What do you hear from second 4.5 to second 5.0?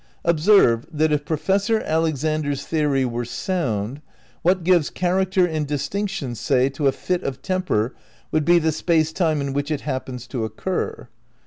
gives